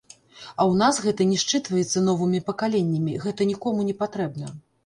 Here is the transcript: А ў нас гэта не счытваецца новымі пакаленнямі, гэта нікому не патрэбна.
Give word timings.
А 0.59 0.61
ў 0.69 0.71
нас 0.81 0.95
гэта 1.03 1.27
не 1.33 1.37
счытваецца 1.43 2.03
новымі 2.09 2.41
пакаленнямі, 2.49 3.19
гэта 3.29 3.51
нікому 3.55 3.89
не 3.93 3.99
патрэбна. 4.05 4.53